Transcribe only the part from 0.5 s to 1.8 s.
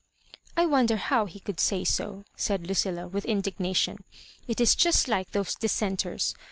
"I wonder how he could